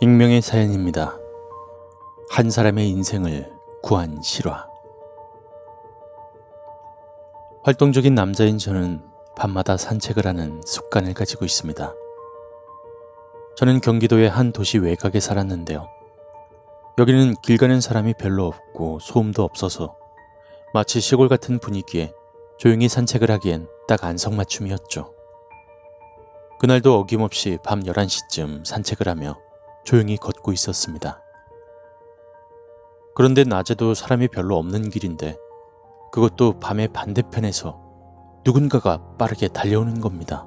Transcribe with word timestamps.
익명의 0.00 0.40
사연입니다. 0.42 1.18
한 2.30 2.50
사람의 2.50 2.88
인생을 2.88 3.52
구한 3.82 4.22
실화. 4.22 4.68
활동적인 7.64 8.14
남자인 8.14 8.58
저는 8.58 9.02
밤마다 9.36 9.76
산책을 9.76 10.26
하는 10.26 10.60
습관을 10.64 11.14
가지고 11.14 11.44
있습니다. 11.44 11.94
저는 13.56 13.80
경기도의 13.80 14.30
한 14.30 14.52
도시 14.52 14.78
외곽에 14.78 15.18
살았는데요. 15.18 15.88
여기는 16.98 17.34
길 17.42 17.56
가는 17.58 17.80
사람이 17.80 18.14
별로 18.14 18.46
없고 18.46 19.00
소음도 19.00 19.42
없어서 19.42 19.96
마치 20.72 21.00
시골 21.00 21.28
같은 21.28 21.58
분위기에 21.58 22.12
조용히 22.56 22.88
산책을 22.88 23.30
하기엔 23.32 23.68
딱 23.88 24.04
안성맞춤이었죠. 24.04 25.14
그날도 26.60 26.98
어김없이 26.98 27.56
밤 27.64 27.82
11시쯤 27.82 28.64
산책을 28.64 29.08
하며 29.08 29.38
조용히 29.82 30.18
걷고 30.18 30.52
있었습니다. 30.52 31.22
그런데 33.14 33.44
낮에도 33.44 33.94
사람이 33.94 34.28
별로 34.28 34.58
없는 34.58 34.90
길인데 34.90 35.36
그것도 36.12 36.60
밤의 36.60 36.88
반대편에서 36.88 37.80
누군가가 38.44 39.16
빠르게 39.16 39.48
달려오는 39.48 40.00
겁니다. 40.00 40.46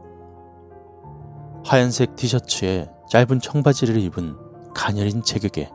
하얀색 1.65 2.15
티셔츠에 2.15 2.91
짧은 3.09 3.39
청바지를 3.39 3.97
입은 3.97 4.37
가녀린 4.75 5.23
체격에 5.23 5.71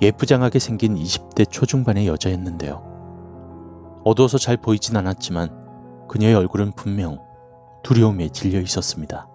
예쁘장하게 0.00 0.58
생긴 0.58 0.94
20대 0.94 1.50
초중반의 1.50 2.06
여자였는데요. 2.06 4.00
어두워서 4.04 4.38
잘 4.38 4.56
보이진 4.56 4.96
않았지만 4.96 5.67
그녀의 6.08 6.34
얼굴은 6.34 6.72
분명 6.72 7.22
두려움에 7.82 8.30
질려 8.30 8.60
있었습니다. 8.60 9.28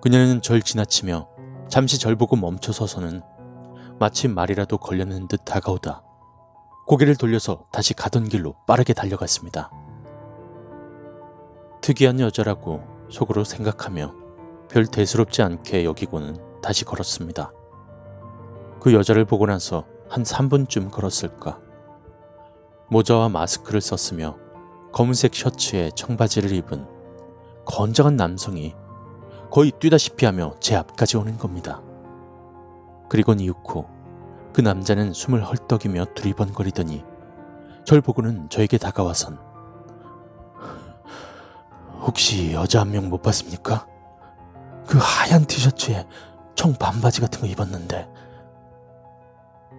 그녀는 0.00 0.40
절 0.40 0.62
지나치며 0.62 1.28
잠시 1.68 1.98
절 1.98 2.16
보고 2.16 2.36
멈춰서서는 2.36 3.22
마치 3.98 4.28
말이라도 4.28 4.78
걸렸는 4.78 5.28
듯 5.28 5.44
다가오다 5.44 6.02
고개를 6.86 7.16
돌려서 7.16 7.66
다시 7.72 7.94
가던 7.94 8.28
길로 8.28 8.54
빠르게 8.66 8.92
달려갔습니다. 8.92 9.70
특이한 11.80 12.20
여자라고 12.20 12.82
속으로 13.08 13.44
생각하며 13.44 14.14
별 14.68 14.86
대수롭지 14.86 15.42
않게 15.42 15.84
여기고는 15.84 16.60
다시 16.62 16.84
걸었습니다. 16.84 17.52
그 18.80 18.92
여자를 18.94 19.24
보고 19.24 19.46
나서 19.46 19.84
한 20.08 20.22
3분쯤 20.22 20.90
걸었을까. 20.90 21.60
모자와 22.88 23.28
마스크를 23.28 23.80
썼으며 23.80 24.36
검은색 24.92 25.34
셔츠에 25.34 25.90
청바지를 25.94 26.52
입은 26.52 26.86
건장한 27.64 28.16
남성이 28.16 28.74
거의 29.50 29.70
뛰다시피 29.70 30.26
하며 30.26 30.54
제 30.60 30.76
앞까지 30.76 31.16
오는 31.16 31.38
겁니다. 31.38 31.82
그리곤 33.08 33.40
이윽고 33.40 33.86
그 34.52 34.60
남자는 34.60 35.12
숨을 35.12 35.44
헐떡이며 35.44 36.06
두리번거리더니 36.14 37.04
절 37.84 38.00
보고는 38.00 38.48
저에게 38.50 38.78
다가와선 38.78 39.38
혹시 42.00 42.52
여자 42.52 42.80
한 42.80 42.90
명 42.90 43.08
못 43.08 43.22
봤습니까? 43.22 43.86
그 44.86 44.98
하얀 45.00 45.44
티셔츠에 45.46 46.06
청 46.54 46.74
반바지 46.74 47.20
같은 47.20 47.40
거 47.40 47.46
입었는데 47.46 48.08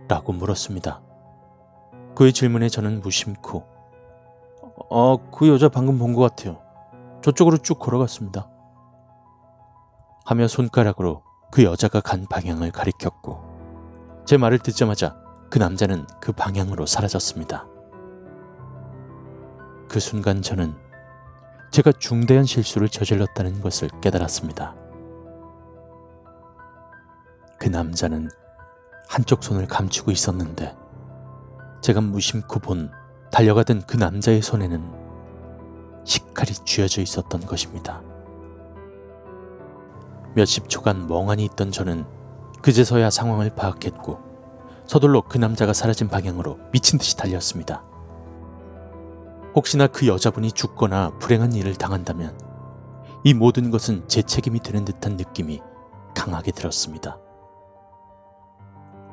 라고 0.07 0.33
물었습니다. 0.33 1.01
그의 2.15 2.33
질문에 2.33 2.69
저는 2.69 3.01
무심코 3.01 3.72
어, 4.89 5.17
그 5.31 5.47
여자 5.47 5.69
방금 5.69 5.97
본 5.97 6.13
것 6.13 6.21
같아요. 6.21 6.61
저쪽으로 7.21 7.57
쭉 7.57 7.79
걸어갔습니다. 7.79 8.49
하며 10.25 10.47
손가락으로 10.47 11.23
그 11.51 11.63
여자가 11.63 12.01
간 12.01 12.25
방향을 12.29 12.71
가리켰고 12.71 14.23
제 14.25 14.37
말을 14.37 14.59
듣자마자 14.59 15.15
그 15.49 15.57
남자는 15.59 16.05
그 16.21 16.31
방향으로 16.31 16.85
사라졌습니다. 16.85 17.67
그 19.89 19.99
순간 19.99 20.41
저는 20.41 20.75
제가 21.71 21.91
중대한 21.93 22.45
실수를 22.45 22.89
저질렀다는 22.89 23.61
것을 23.61 23.89
깨달았습니다. 24.01 24.75
그 27.59 27.69
남자는 27.69 28.29
한쪽 29.07 29.43
손을 29.43 29.67
감추고 29.67 30.11
있었는데 30.11 30.75
제가 31.81 32.01
무심코 32.01 32.59
본 32.59 32.91
달려가던 33.33 33.81
그 33.87 33.97
남자의 33.97 34.43
손에는 34.43 34.79
식칼이 36.03 36.51
쥐어져 36.65 37.01
있었던 37.01 37.41
것입니다. 37.41 38.03
몇십 40.35 40.69
초간 40.69 41.07
멍하니 41.07 41.43
있던 41.45 41.71
저는 41.71 42.05
그제서야 42.61 43.09
상황을 43.09 43.49
파악했고 43.55 44.19
서둘러 44.85 45.21
그 45.21 45.39
남자가 45.39 45.73
사라진 45.73 46.09
방향으로 46.09 46.59
미친 46.71 46.99
듯이 46.99 47.17
달렸습니다. 47.17 47.83
혹시나 49.55 49.87
그 49.87 50.05
여자분이 50.05 50.51
죽거나 50.51 51.17
불행한 51.17 51.53
일을 51.53 51.73
당한다면 51.73 52.37
이 53.23 53.33
모든 53.33 53.71
것은 53.71 54.07
제 54.07 54.21
책임이 54.21 54.59
되는 54.59 54.85
듯한 54.85 55.17
느낌이 55.17 55.59
강하게 56.13 56.51
들었습니다. 56.51 57.17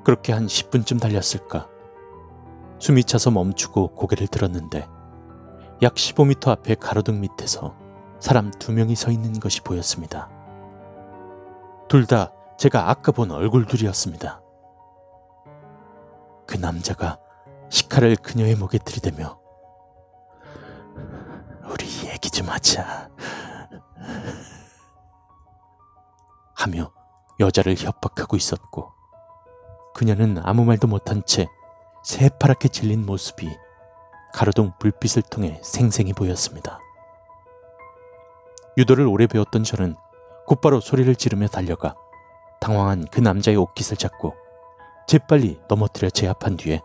그렇게 0.05 0.35
한 0.35 0.47
10분쯤 0.47 1.01
달렸을까. 1.01 1.80
숨이 2.81 3.05
차서 3.05 3.31
멈추고 3.31 3.95
고개를 3.95 4.27
들었는데 4.27 4.89
약 5.83 5.95
15m 5.95 6.49
앞에 6.49 6.75
가로등 6.75 7.21
밑에서 7.21 7.77
사람 8.19 8.51
두 8.51 8.73
명이 8.73 8.97
서 8.97 9.11
있는 9.11 9.39
것이 9.39 9.61
보였습니다. 9.63 10.29
둘 11.89 12.07
다 12.07 12.33
제가 12.59 12.91
아까 12.91 13.13
본 13.13 13.31
얼굴들이었습니다. 13.31 14.43
그 16.47 16.57
남자가 16.57 17.19
시카를 17.71 18.17
그녀의 18.17 18.57
목에 18.57 18.79
들이대며 18.79 19.39
우리 21.71 22.09
얘기 22.09 22.31
좀 22.31 22.49
하자 22.49 23.09
하며 26.55 26.93
여자를 27.39 27.77
협박하고 27.77 28.37
있었고 28.37 28.93
그녀는 29.95 30.39
아무 30.43 30.65
말도 30.65 30.87
못한 30.89 31.23
채 31.25 31.47
새파랗게 32.03 32.69
질린 32.69 33.05
모습이 33.05 33.49
가로등 34.33 34.73
불빛을 34.79 35.23
통해 35.23 35.61
생생히 35.63 36.13
보였습니다. 36.13 36.81
유도를 38.79 39.07
오래 39.07 39.27
배웠던 39.27 39.65
저는 39.65 39.97
곧바로 40.47 40.81
소리를 40.81 41.15
지르며 41.17 41.49
달려가 41.49 41.95
당황한 42.61 43.07
그 43.11 43.21
남자의 43.21 43.57
옷깃을 43.57 43.97
잡고 43.97 44.35
재빨리 45.07 45.61
넘어뜨려 45.69 46.11
제압한 46.11 46.57
뒤에 46.57 46.81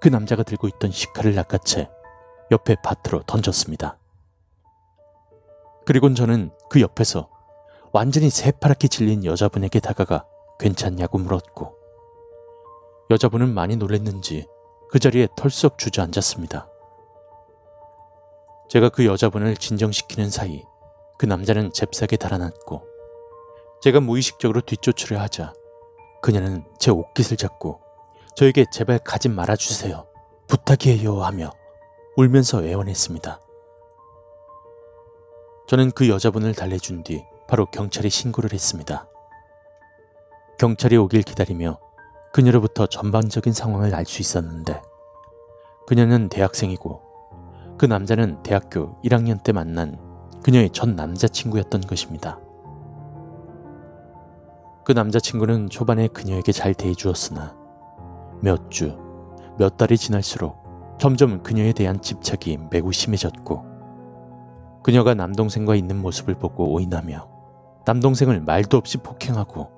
그 0.00 0.08
남자가 0.08 0.42
들고 0.42 0.68
있던 0.68 0.90
시카를 0.90 1.34
낚아채 1.34 1.90
옆에 2.50 2.76
밭으로 2.82 3.22
던졌습니다. 3.24 3.98
그리곤 5.84 6.14
저는 6.14 6.50
그 6.68 6.80
옆에서 6.80 7.28
완전히 7.92 8.30
새파랗게 8.30 8.88
질린 8.88 9.24
여자분에게 9.24 9.80
다가가 9.80 10.24
괜찮냐고 10.58 11.18
물었고 11.18 11.77
여자분은 13.10 13.54
많이 13.54 13.76
놀랬는지 13.76 14.46
그 14.90 14.98
자리에 14.98 15.28
털썩 15.34 15.78
주저앉았습니다. 15.78 16.68
제가 18.68 18.90
그 18.90 19.06
여자분을 19.06 19.56
진정시키는 19.56 20.28
사이 20.28 20.62
그 21.16 21.24
남자는 21.24 21.72
잽싸게 21.72 22.18
달아났고 22.18 22.82
제가 23.80 24.00
무의식적으로 24.00 24.60
뒤쫓으려 24.60 25.18
하자 25.20 25.54
그녀는 26.20 26.64
제 26.78 26.90
옷깃을 26.90 27.38
잡고 27.38 27.80
저에게 28.36 28.66
제발 28.70 28.98
가지 28.98 29.30
말아주세요. 29.30 30.06
부탁이에요 30.46 31.22
하며 31.22 31.50
울면서 32.16 32.62
애원했습니다. 32.62 33.40
저는 35.66 35.92
그 35.92 36.10
여자분을 36.10 36.54
달래준 36.54 37.04
뒤 37.04 37.24
바로 37.46 37.64
경찰에 37.66 38.10
신고를 38.10 38.52
했습니다. 38.52 39.08
경찰이 40.58 40.96
오길 40.98 41.22
기다리며 41.22 41.78
그녀로부터 42.32 42.86
전반적인 42.86 43.52
상황을 43.52 43.94
알 43.94 44.04
수 44.04 44.20
있었는데 44.20 44.82
그녀는 45.86 46.28
대학생이고 46.28 47.02
그 47.78 47.86
남자는 47.86 48.42
대학교 48.42 49.00
1학년 49.02 49.42
때 49.42 49.52
만난 49.52 49.98
그녀의 50.42 50.70
전 50.70 50.96
남자친구였던 50.96 51.82
것입니다. 51.82 52.40
그 54.84 54.92
남자친구는 54.92 55.68
초반에 55.68 56.08
그녀에게 56.08 56.52
잘 56.52 56.74
대해주었으나 56.74 57.56
몇 58.40 58.70
주, 58.70 58.98
몇 59.58 59.76
달이 59.76 59.96
지날수록 59.96 60.96
점점 60.98 61.42
그녀에 61.42 61.72
대한 61.72 62.00
집착이 62.00 62.58
매우 62.70 62.92
심해졌고 62.92 63.64
그녀가 64.82 65.14
남동생과 65.14 65.74
있는 65.74 66.00
모습을 66.00 66.34
보고 66.34 66.72
오인하며 66.72 67.28
남동생을 67.84 68.40
말도 68.40 68.76
없이 68.76 68.98
폭행하고 68.98 69.77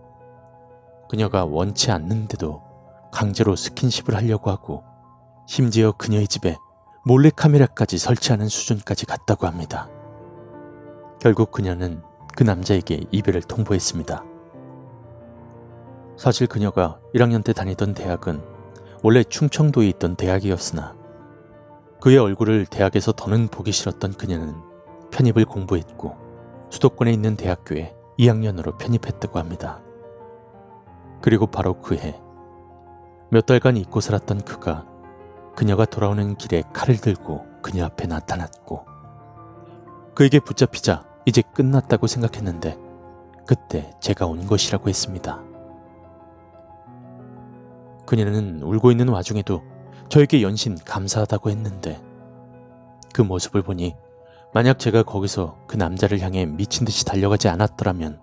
그녀가 1.10 1.44
원치 1.44 1.90
않는데도 1.90 2.62
강제로 3.10 3.56
스킨십을 3.56 4.14
하려고 4.14 4.48
하고 4.48 4.84
심지어 5.44 5.90
그녀의 5.90 6.28
집에 6.28 6.56
몰래카메라까지 7.04 7.98
설치하는 7.98 8.46
수준까지 8.46 9.06
갔다고 9.06 9.48
합니다. 9.48 9.88
결국 11.20 11.50
그녀는 11.50 12.00
그 12.36 12.44
남자에게 12.44 13.06
이별을 13.10 13.42
통보했습니다. 13.42 14.24
사실 16.16 16.46
그녀가 16.46 17.00
1학년 17.12 17.42
때 17.42 17.52
다니던 17.52 17.94
대학은 17.94 18.40
원래 19.02 19.24
충청도에 19.24 19.88
있던 19.88 20.14
대학이었으나 20.14 20.94
그의 22.00 22.18
얼굴을 22.18 22.66
대학에서 22.66 23.10
더는 23.10 23.48
보기 23.48 23.72
싫었던 23.72 24.12
그녀는 24.12 24.54
편입을 25.10 25.44
공부했고 25.44 26.16
수도권에 26.70 27.12
있는 27.12 27.34
대학교에 27.34 27.96
2학년으로 28.16 28.78
편입했다고 28.78 29.40
합니다. 29.40 29.82
그리고 31.20 31.46
바로 31.46 31.80
그 31.80 31.96
해, 31.96 32.20
몇 33.30 33.46
달간 33.46 33.76
잊고 33.76 34.00
살았던 34.00 34.42
그가 34.42 34.86
그녀가 35.54 35.84
돌아오는 35.84 36.36
길에 36.36 36.62
칼을 36.72 36.96
들고 36.96 37.46
그녀 37.62 37.84
앞에 37.84 38.06
나타났고 38.06 38.84
그에게 40.14 40.40
붙잡히자 40.40 41.04
이제 41.26 41.42
끝났다고 41.54 42.06
생각했는데 42.06 42.76
그때 43.46 43.90
제가 44.00 44.26
온 44.26 44.46
것이라고 44.46 44.88
했습니다. 44.88 45.42
그녀는 48.06 48.62
울고 48.62 48.90
있는 48.90 49.08
와중에도 49.08 49.62
저에게 50.08 50.42
연신 50.42 50.76
감사하다고 50.84 51.50
했는데 51.50 52.02
그 53.12 53.22
모습을 53.22 53.62
보니 53.62 53.94
만약 54.52 54.78
제가 54.78 55.04
거기서 55.04 55.58
그 55.68 55.76
남자를 55.76 56.20
향해 56.20 56.44
미친 56.46 56.84
듯이 56.84 57.04
달려가지 57.04 57.48
않았더라면 57.48 58.20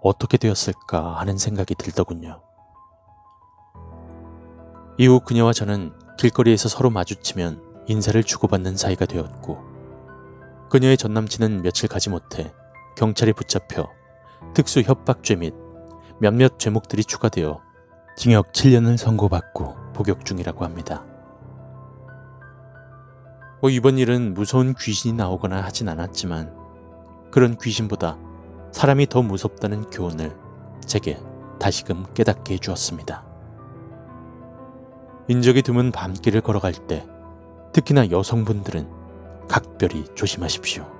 어떻게 0.00 0.36
되었을까 0.36 1.16
하는 1.16 1.38
생각이 1.38 1.74
들더군요. 1.74 2.40
이후 4.98 5.20
그녀와 5.20 5.52
저는 5.52 5.92
길거리에서 6.18 6.68
서로 6.68 6.90
마주치면 6.90 7.84
인사를 7.86 8.22
주고받는 8.22 8.76
사이가 8.76 9.06
되었고 9.06 9.58
그녀의 10.70 10.96
전 10.96 11.14
남친은 11.14 11.62
며칠 11.62 11.88
가지 11.88 12.10
못해 12.10 12.52
경찰에 12.96 13.32
붙잡혀 13.32 13.88
특수 14.54 14.80
협박죄 14.80 15.36
및 15.36 15.54
몇몇 16.20 16.58
죄목들이 16.58 17.04
추가되어 17.04 17.60
징역 18.16 18.52
7년을 18.52 18.96
선고받고 18.96 19.92
복역 19.94 20.24
중이라고 20.24 20.64
합니다. 20.64 21.04
뭐 23.60 23.70
이번 23.70 23.98
일은 23.98 24.34
무서운 24.34 24.74
귀신이 24.74 25.14
나오거나 25.14 25.62
하진 25.62 25.88
않았지만 25.88 26.54
그런 27.30 27.56
귀신보다 27.56 28.18
사람이 28.72 29.06
더 29.08 29.22
무섭다는 29.22 29.90
교훈을 29.90 30.36
제게 30.84 31.18
다시금 31.58 32.06
깨닫게 32.14 32.54
해주었습니다. 32.54 33.24
인적이 35.28 35.62
드문 35.62 35.92
밤길을 35.92 36.40
걸어갈 36.40 36.72
때 36.72 37.06
특히나 37.72 38.10
여성분들은 38.10 38.88
각별히 39.48 40.04
조심하십시오. 40.14 40.97